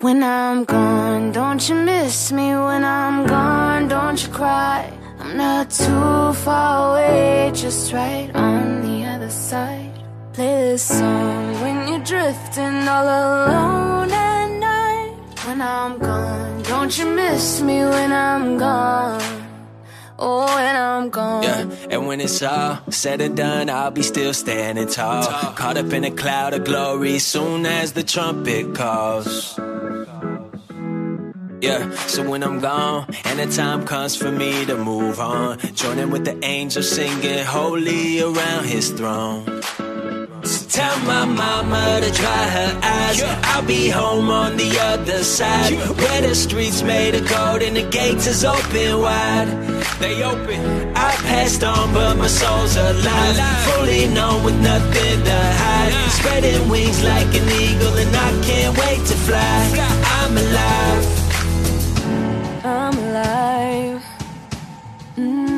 When 0.00 0.22
I'm 0.22 0.64
gone, 0.64 1.32
don't 1.32 1.60
you 1.68 1.74
miss 1.74 2.32
me? 2.32 2.54
When 2.54 2.82
I'm 2.82 3.26
gone, 3.26 3.88
don't 3.88 4.16
you 4.22 4.32
cry? 4.32 4.90
I'm 5.20 5.36
not 5.36 5.68
too 5.68 6.32
far 6.44 6.92
away, 6.92 7.52
just 7.52 7.92
right 7.92 8.30
on 8.34 8.80
the 8.80 9.04
other 9.04 9.28
side. 9.28 9.92
Play 10.32 10.70
this 10.72 10.84
song 10.84 11.60
when 11.60 11.88
you're 11.88 12.04
drifting 12.04 12.88
all 12.88 13.04
alone 13.04 14.10
at 14.10 14.48
night. 14.58 15.14
When 15.44 15.60
I'm 15.60 15.98
gone, 15.98 16.62
don't 16.62 16.98
you 16.98 17.04
miss 17.04 17.60
me? 17.60 17.80
When 17.84 18.12
I'm 18.12 18.56
gone. 18.56 19.37
Oh, 20.20 20.46
I'm 20.48 21.10
gone. 21.10 21.42
Yeah, 21.44 21.70
and 21.90 22.06
when 22.06 22.20
it's 22.20 22.42
all 22.42 22.78
said 22.90 23.20
and 23.20 23.36
done, 23.36 23.70
I'll 23.70 23.92
be 23.92 24.02
still 24.02 24.34
standing 24.34 24.88
tall. 24.88 25.22
Caught 25.54 25.76
up 25.76 25.92
in 25.92 26.04
a 26.04 26.10
cloud 26.10 26.54
of 26.54 26.64
glory 26.64 27.18
soon 27.20 27.64
as 27.66 27.92
the 27.92 28.02
trumpet 28.02 28.74
calls. 28.74 29.58
Yeah, 31.60 31.92
so 32.06 32.28
when 32.28 32.44
I'm 32.44 32.60
gone 32.60 33.06
and 33.24 33.38
the 33.40 33.46
time 33.46 33.84
comes 33.84 34.16
for 34.16 34.30
me 34.30 34.64
to 34.66 34.76
move 34.76 35.18
on, 35.18 35.58
joining 35.74 36.10
with 36.10 36.24
the 36.24 36.38
angels 36.44 36.88
singing 36.90 37.44
holy 37.44 38.20
around 38.20 38.64
his 38.64 38.90
throne. 38.90 39.57
So 40.48 40.66
tell 40.80 40.98
my 41.00 41.26
mama 41.26 42.00
to 42.02 42.10
dry 42.10 42.44
her 42.56 42.72
eyes. 42.82 43.22
I'll 43.52 43.66
be 43.66 43.90
home 43.90 44.30
on 44.30 44.56
the 44.56 44.70
other 44.92 45.22
side, 45.22 45.74
where 46.00 46.22
the 46.22 46.34
streets 46.34 46.82
made 46.82 47.14
of 47.16 47.28
gold 47.28 47.60
and 47.60 47.76
the 47.76 47.86
gates 47.98 48.26
is 48.26 48.46
open 48.46 49.00
wide. 49.02 49.48
They 50.00 50.22
open. 50.22 50.60
I 50.96 51.12
passed 51.28 51.62
on, 51.62 51.92
but 51.92 52.16
my 52.16 52.28
soul's 52.28 52.76
alive, 52.76 53.36
fully 53.66 54.06
known 54.08 54.42
with 54.42 54.58
nothing 54.62 55.18
to 55.28 55.38
hide. 55.62 55.92
Spreading 56.18 56.66
wings 56.70 57.04
like 57.04 57.30
an 57.40 57.46
eagle, 57.64 57.94
and 58.02 58.16
I 58.16 58.30
can't 58.48 58.74
wait 58.82 59.00
to 59.10 59.16
fly. 59.26 59.60
I'm 60.16 60.34
alive. 60.44 61.04
I'm 62.64 62.96
alive. 63.06 64.02
Mhm. 65.18 65.57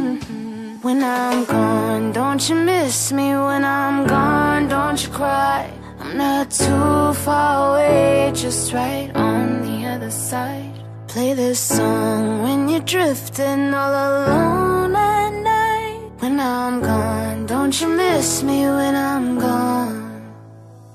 When 0.82 1.04
I'm 1.04 1.44
gone, 1.44 2.12
don't 2.12 2.48
you 2.48 2.54
miss 2.54 3.12
me? 3.12 3.34
When 3.34 3.66
I'm 3.66 4.06
gone, 4.06 4.66
don't 4.68 5.02
you 5.02 5.10
cry? 5.10 5.70
I'm 5.98 6.16
not 6.16 6.50
too 6.50 7.12
far 7.22 7.72
away, 7.72 8.32
just 8.34 8.72
right 8.72 9.10
on 9.14 9.60
the 9.60 9.86
other 9.86 10.10
side. 10.10 10.72
Play 11.06 11.34
this 11.34 11.60
song 11.60 12.42
when 12.42 12.70
you're 12.70 12.80
drifting 12.80 13.74
all 13.74 13.92
alone 13.92 14.96
at 14.96 15.30
night. 15.42 16.12
When 16.20 16.40
I'm 16.40 16.80
gone, 16.80 17.44
don't 17.44 17.78
you 17.78 17.88
miss 17.88 18.42
me 18.42 18.62
when 18.62 18.94
I'm 18.94 19.38
gone? 19.38 20.32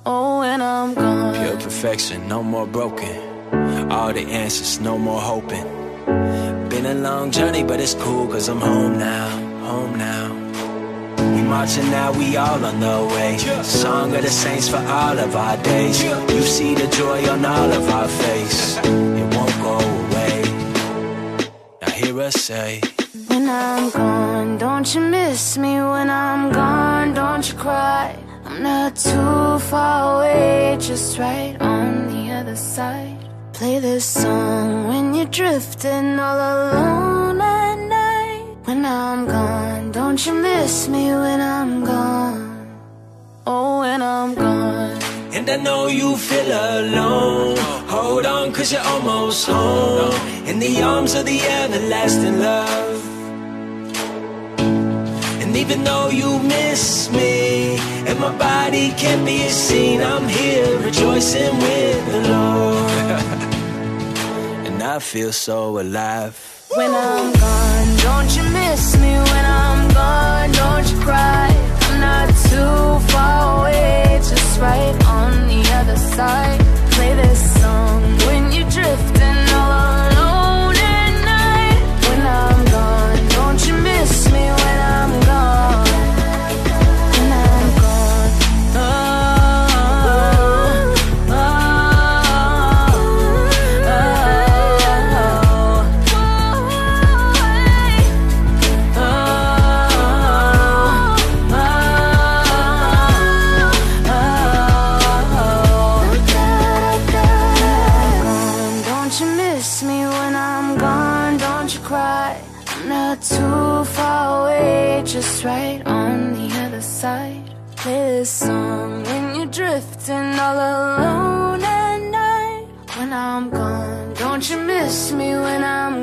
Oh, 0.03 0.39
when 0.39 0.63
I'm 0.63 0.95
gone. 0.95 1.35
Pure 1.35 1.57
perfection, 1.57 2.27
no 2.27 2.41
more 2.41 2.65
broken. 2.65 3.91
All 3.91 4.11
the 4.11 4.25
answers, 4.31 4.79
no 4.79 4.97
more 4.97 5.21
hoping. 5.21 5.67
Been 6.69 6.87
a 6.87 6.95
long 6.95 7.29
journey, 7.29 7.63
but 7.63 7.79
it's 7.79 7.93
cool, 7.93 8.27
cause 8.27 8.49
I'm 8.49 8.59
home 8.59 8.97
now, 8.97 9.54
home 9.65 9.95
now. 9.97 10.25
We 11.33 11.41
marching 11.41 11.89
now, 11.89 12.11
we 12.19 12.37
all 12.37 12.63
on 12.63 12.79
the 12.79 12.97
way. 13.13 13.37
Song 13.63 14.15
of 14.15 14.21
the 14.21 14.29
saints 14.29 14.67
for 14.69 14.83
all 14.99 15.17
of 15.17 15.35
our 15.35 15.57
days. 15.63 16.03
You 16.03 16.41
see 16.41 16.75
the 16.75 16.87
joy 16.87 17.19
on 17.33 17.43
all 17.43 17.71
of 17.79 17.85
our 17.97 18.07
face. 18.07 18.77
It 19.21 19.27
won't 19.35 19.57
go 19.67 19.75
away. 19.95 20.35
Now 21.81 21.91
hear 21.99 22.21
us 22.21 22.35
say, 22.35 22.81
When 23.27 23.49
I'm 23.49 23.89
gone, 23.89 24.57
don't 24.57 24.87
you 24.93 25.01
miss 25.01 25.57
me? 25.57 25.73
When 25.93 26.09
I'm 26.09 26.51
gone, 26.51 27.13
don't 27.13 27.45
you 27.49 27.57
cry? 27.57 28.15
I'm 28.45 28.61
not 28.61 28.95
too 28.95 29.59
far 29.69 29.97
away, 30.15 30.77
just 30.79 31.17
right 31.17 31.55
on 31.59 32.07
the 32.13 32.23
other 32.37 32.55
side. 32.55 33.17
Play 33.53 33.79
this 33.79 34.05
song 34.05 34.87
when 34.89 35.13
you're 35.15 35.33
drifting 35.41 36.19
all 36.19 36.39
alone 36.51 37.41
at 37.41 37.55
night. 37.55 37.64
When 38.65 38.83
I'm 38.83 39.27
gone, 39.27 39.91
don't 39.91 40.25
you 40.25 40.33
miss 40.33 40.87
me 40.87 41.11
when 41.11 41.39
I'm 41.39 41.85
gone? 41.85 42.67
Oh, 43.45 43.81
when 43.81 44.01
I'm 44.01 44.33
gone. 44.33 44.97
And 45.35 45.47
I 45.47 45.57
know 45.57 45.85
you 45.85 46.17
feel 46.17 46.47
alone. 46.47 47.57
Hold 47.87 48.25
on, 48.25 48.51
cause 48.51 48.71
you're 48.73 48.81
almost 48.81 49.45
home. 49.45 50.15
In 50.47 50.57
the 50.57 50.81
arms 50.81 51.13
of 51.13 51.27
the 51.27 51.39
everlasting 51.41 52.39
love. 52.39 53.01
And 55.43 55.55
even 55.55 55.83
though 55.83 56.09
you 56.09 56.39
miss 56.39 57.11
me, 57.11 57.77
and 58.07 58.19
my 58.19 58.35
body 58.35 58.89
can't 58.97 59.23
be 59.23 59.47
seen, 59.47 60.01
I'm 60.01 60.27
here 60.27 60.79
rejoicing 60.79 61.55
with 61.55 62.05
the 62.11 62.21
Lord. 62.33 62.91
and 64.67 64.81
I 64.81 64.97
feel 64.97 65.31
so 65.31 65.79
alive. 65.79 66.54
When 66.75 66.93
I'm 66.93 67.31
gone, 67.31 67.97
don't 68.03 68.35
you 68.35 68.43
miss 68.51 68.97
me 68.97 69.13
when 69.13 69.45
I'm 69.45 69.87
gone? 69.93 70.51
Don't 70.51 70.91
you 70.91 70.99
cry? 71.05 71.47
I'm 71.83 72.01
not 72.01 72.27
too 72.49 73.07
far 73.13 73.61
away, 73.61 74.19
just 74.21 74.59
right 74.59 75.05
on 75.05 75.47
the 75.47 75.61
other 75.71 75.95
side. 75.95 76.59
Play 76.91 77.15
this 77.15 77.61
song 77.61 78.01
when 78.27 78.51
you're 78.51 78.69
drifting 78.69 79.34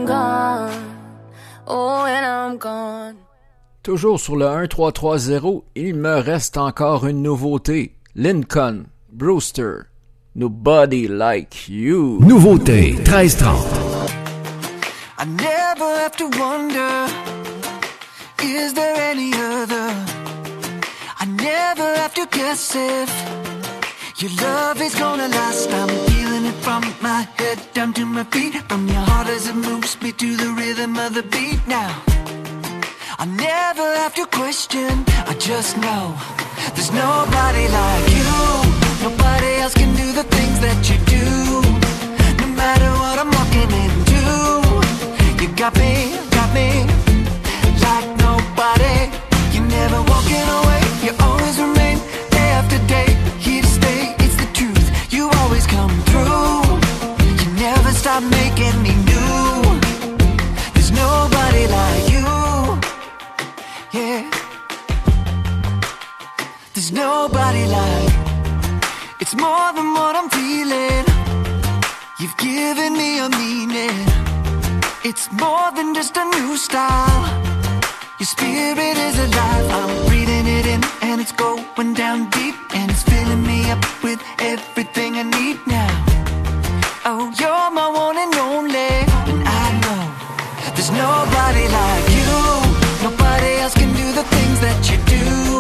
I'm 0.02 0.08
gone? 0.08 0.70
Oh, 1.68 2.02
when 2.02 2.24
I'm 2.24 2.58
gone. 2.58 3.16
Toujours 3.84 4.18
sur 4.18 4.34
le 4.36 4.46
1330, 4.48 5.62
il 5.76 5.94
me 5.94 6.18
reste 6.18 6.56
encore 6.56 7.06
une 7.06 7.22
nouveauté. 7.22 7.94
Lincoln, 8.16 8.86
Brewster, 9.12 9.86
Nobody 10.34 11.06
Like 11.06 11.68
You. 11.68 12.18
Nouveauté 12.20 12.94
1330. 12.94 14.10
I 15.18 15.24
never 15.24 15.84
have 15.98 16.16
to 16.16 16.28
wonder, 16.36 17.06
is 18.42 18.74
there 18.74 18.96
any 18.96 19.32
other? 19.34 19.94
I 21.20 21.26
never 21.26 21.94
have 21.96 22.12
to 22.14 22.26
guess 22.26 22.74
if 22.74 24.20
your 24.20 24.32
love 24.42 24.80
is 24.82 24.96
gonna 24.96 25.28
last. 25.28 25.72
I'm 25.72 26.11
it 26.52 26.64
from 26.64 26.82
my 27.00 27.20
head 27.38 27.58
down 27.74 27.92
to 27.92 28.04
my 28.04 28.24
feet, 28.24 28.54
from 28.68 28.86
your 28.88 29.04
heart 29.10 29.28
as 29.28 29.48
it 29.48 29.54
moves 29.54 30.00
me 30.02 30.12
to 30.12 30.36
the 30.36 30.48
rhythm 30.58 30.96
of 30.96 31.14
the 31.14 31.22
beat 31.22 31.60
now. 31.66 31.90
I 33.18 33.24
never 33.26 33.86
have 34.02 34.14
to 34.14 34.26
question, 34.26 34.90
I 35.30 35.34
just 35.38 35.76
know 35.84 36.02
there's 36.74 36.92
nobody 36.92 37.64
like 37.80 38.06
you. 38.16 38.32
Nobody 39.06 39.50
else 39.62 39.74
can 39.74 39.92
do 40.02 40.06
the 40.18 40.26
things 40.34 40.58
that 40.66 40.78
you 40.88 40.98
do. 41.16 41.26
No 42.42 42.48
matter 42.62 42.90
what 43.02 43.16
I'm 43.22 43.30
walking 43.38 43.70
into, 43.84 44.22
you 45.40 45.48
got 45.62 45.74
me, 45.82 45.92
got 46.36 46.50
me 46.58 46.68
like 47.86 48.08
nobody. 48.26 48.96
You're 49.52 49.70
never 49.78 50.00
walking 50.12 50.46
away, 50.58 50.80
you 51.04 51.12
always 51.26 51.56
remain 51.58 51.81
Nobody 66.92 67.64
like. 67.68 68.12
It's 69.18 69.34
more 69.34 69.72
than 69.72 69.94
what 69.94 70.14
I'm 70.14 70.28
feeling. 70.28 71.04
You've 72.20 72.36
given 72.36 72.92
me 72.92 73.18
a 73.18 73.30
meaning. 73.30 73.96
It's 75.02 75.32
more 75.32 75.72
than 75.72 75.94
just 75.94 76.18
a 76.18 76.24
new 76.36 76.58
style. 76.58 77.24
Your 78.18 78.26
spirit 78.26 78.96
is 79.08 79.18
alive. 79.18 79.66
I'm 79.70 80.06
breathing 80.06 80.46
it 80.46 80.66
in 80.66 80.84
and 81.00 81.18
it's 81.22 81.32
going 81.32 81.94
down 81.94 82.28
deep 82.28 82.54
And 82.74 82.90
it's 82.90 83.02
filling 83.04 83.42
me 83.42 83.70
up 83.70 83.82
with 84.04 84.20
everything 84.38 85.16
I 85.16 85.22
need 85.22 85.66
now. 85.66 85.92
Oh, 87.06 87.32
you're 87.40 87.70
my 87.70 87.88
one 87.88 88.18
and 88.18 88.34
only. 88.34 88.92
And 89.30 89.42
I 89.48 89.66
know 89.82 90.02
There's 90.74 90.90
nobody 90.90 91.64
like 91.78 92.06
you. 92.18 92.32
Nobody 93.08 93.50
else 93.62 93.72
can 93.72 93.90
do 93.94 94.12
the 94.12 94.24
things 94.24 94.60
that 94.60 94.90
you 94.90 94.98
do. 95.06 95.51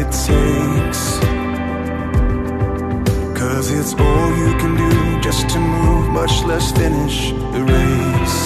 it 0.00 0.10
takes. 0.28 1.02
Cause 3.38 3.70
it's 3.70 3.94
all 3.94 4.30
you 4.42 4.50
can 4.60 4.72
do 4.76 5.20
just 5.20 5.48
to 5.50 5.58
move 5.58 6.08
Much 6.10 6.44
less 6.44 6.72
finish 6.72 7.30
the 7.54 7.62
race. 7.74 8.40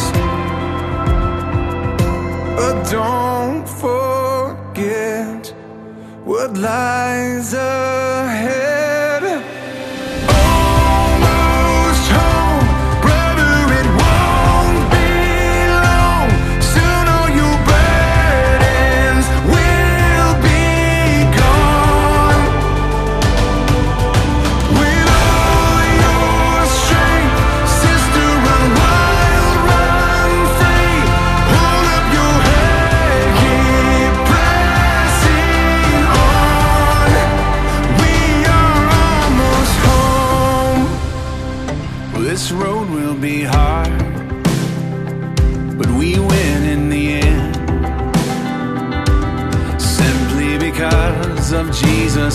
But 2.59 2.77
don't 2.91 3.67
forget 3.83 5.55
What 6.25 6.57
lies 6.57 7.55
ahead. 7.55 8.70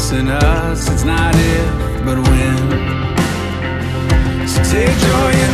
us 0.06 0.28
us. 0.28 0.88
It's 0.88 1.04
not 1.04 1.34
if, 1.36 2.06
but 2.06 2.18
when. 2.20 2.58
So 4.48 4.62
take 4.64 4.96
joy. 5.00 5.45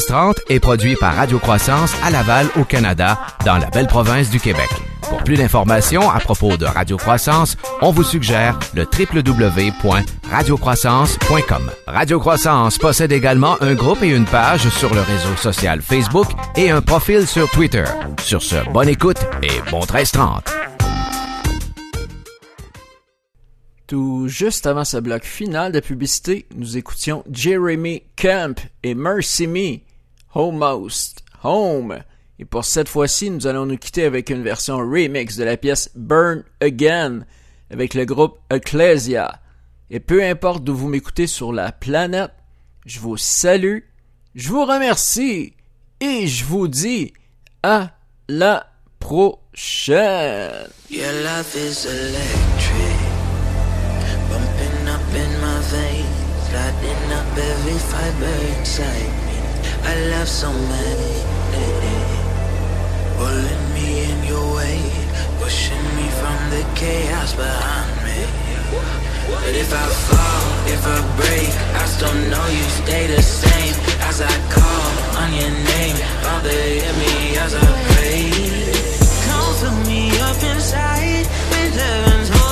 1330 0.00 0.40
est 0.48 0.60
produit 0.60 0.96
par 0.96 1.14
Radio 1.14 1.38
Croissance 1.38 1.94
à 2.02 2.10
Laval, 2.10 2.46
au 2.58 2.64
Canada, 2.64 3.20
dans 3.44 3.58
la 3.58 3.68
belle 3.68 3.86
province 3.86 4.30
du 4.30 4.40
Québec. 4.40 4.70
Pour 5.02 5.22
plus 5.22 5.36
d'informations 5.36 6.10
à 6.10 6.20
propos 6.20 6.56
de 6.56 6.64
Radio 6.64 6.96
Croissance, 6.96 7.58
on 7.82 7.90
vous 7.90 8.02
suggère 8.02 8.58
le 8.74 8.86
www.radiocroissance.com. 8.86 11.70
Radio 11.86 12.18
Croissance 12.18 12.78
possède 12.78 13.12
également 13.12 13.62
un 13.62 13.74
groupe 13.74 14.02
et 14.02 14.08
une 14.08 14.24
page 14.24 14.66
sur 14.70 14.94
le 14.94 15.02
réseau 15.02 15.36
social 15.36 15.82
Facebook 15.82 16.28
et 16.56 16.70
un 16.70 16.80
profil 16.80 17.26
sur 17.26 17.50
Twitter. 17.50 17.84
Sur 18.22 18.40
ce, 18.40 18.56
bonne 18.72 18.88
écoute 18.88 19.18
et 19.42 19.60
bon 19.70 19.80
1330. 19.80 20.50
Tout 23.90 24.28
juste 24.28 24.68
avant 24.68 24.84
ce 24.84 24.98
bloc 24.98 25.24
final 25.24 25.72
de 25.72 25.80
publicité, 25.80 26.46
nous 26.54 26.76
écoutions 26.76 27.24
Jeremy 27.28 28.04
Camp 28.16 28.54
et 28.84 28.94
Mercy 28.94 29.48
Me, 29.48 29.80
Almost 30.34 31.22
Home. 31.42 31.98
Et 32.38 32.44
pour 32.44 32.64
cette 32.64 32.88
fois-ci, 32.88 33.30
nous 33.30 33.46
allons 33.46 33.66
nous 33.66 33.76
quitter 33.76 34.04
avec 34.04 34.30
une 34.30 34.42
version 34.42 34.78
remix 34.78 35.36
de 35.36 35.44
la 35.44 35.56
pièce 35.56 35.90
Burn 35.94 36.44
Again 36.60 37.26
avec 37.70 37.94
le 37.94 38.04
groupe 38.04 38.38
Ecclesia. 38.50 39.40
Et 39.90 40.00
peu 40.00 40.24
importe 40.24 40.64
d'où 40.64 40.74
vous 40.74 40.88
m'écoutez 40.88 41.26
sur 41.26 41.52
la 41.52 41.72
planète, 41.72 42.32
je 42.86 43.00
vous 43.00 43.16
salue, 43.16 43.80
je 44.34 44.48
vous 44.48 44.64
remercie 44.64 45.54
et 46.00 46.26
je 46.26 46.44
vous 46.44 46.68
dis 46.68 47.12
à 47.62 47.90
la 48.28 48.66
prochaine. 48.98 50.68
Your 50.88 51.12
is 51.54 51.86
electric. 51.86 53.10
I 59.82 59.94
love 60.12 60.28
so 60.28 60.52
many, 60.52 61.14
pulling 63.16 63.64
me 63.74 64.04
in 64.10 64.24
your 64.24 64.56
way, 64.56 64.80
pushing 65.40 65.84
me 65.96 66.06
from 66.20 66.38
the 66.50 66.62
chaos 66.74 67.34
behind 67.34 67.96
me. 68.04 68.18
But 69.30 69.54
if 69.54 69.72
I 69.72 69.86
fall, 70.08 70.44
if 70.74 70.82
I 70.86 70.98
break, 71.16 71.50
I 71.80 71.84
still 71.86 72.14
know 72.30 72.46
you 72.48 72.64
stay 72.82 73.06
the 73.06 73.22
same. 73.22 73.74
As 74.08 74.20
I 74.20 74.34
call 74.50 74.90
on 75.22 75.32
your 75.32 75.50
name, 75.50 75.96
Father, 76.22 76.50
hear 76.50 76.92
me 77.02 77.36
as 77.38 77.54
I 77.54 77.66
pray. 77.90 78.30
Come 79.26 79.54
fill 79.60 79.78
me 79.88 80.10
up 80.20 80.42
inside 80.42 81.26
with 81.50 81.74
heaven's 81.74 82.28
holy 82.28 82.49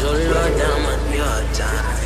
or 0.00 0.16
slow 0.16 0.58
down 0.58 0.80
on 0.92 1.12
your 1.12 1.38
time. 1.54 1.98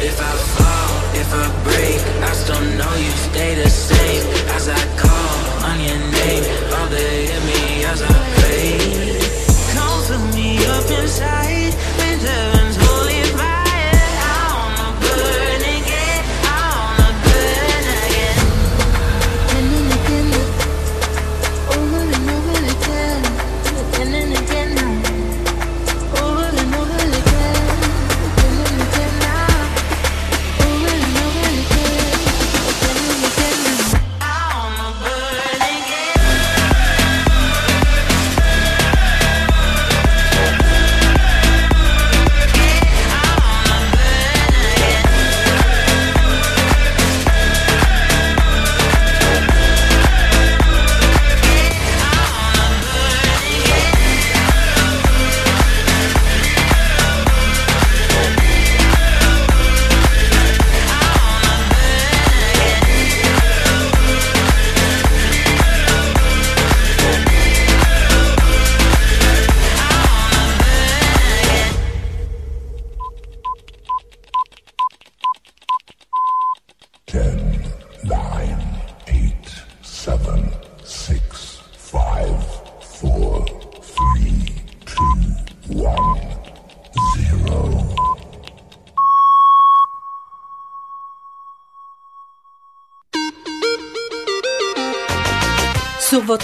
If 0.00 0.20
I 0.20 0.32
fall, 0.54 0.90
if 1.22 1.30
I 1.34 1.46
break, 1.64 2.00
I 2.22 2.32
still 2.32 2.60
know 2.78 2.94
you 2.94 3.10
stay 3.28 3.54
the 3.54 3.68
same. 3.68 4.22
As 4.54 4.68
I 4.68 4.80
call 4.96 5.36
on 5.68 5.80
your 5.80 5.98
name, 5.98 6.44
all 6.70 6.70
Father, 6.70 6.96
hear 6.96 7.40
me 7.50 7.84
as 7.84 8.00
I 8.02 8.14
pray. 8.38 8.78
Come 9.74 10.02
fill 10.06 10.26
me 10.38 10.58
up 10.66 10.88
inside 10.90 11.74
with 11.98 12.22
heaven's 12.22 12.83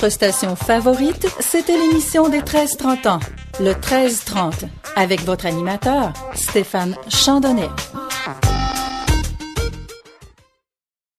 votre 0.00 0.12
station 0.12 0.56
favorite, 0.56 1.26
c'était 1.40 1.76
l'émission 1.76 2.30
des 2.30 2.40
13-30 2.40 3.08
ans, 3.08 3.20
le 3.60 3.72
13-30, 3.72 4.66
avec 4.96 5.20
votre 5.24 5.44
animateur, 5.44 6.14
Stéphane 6.34 6.96
Chandonnet. 7.10 7.68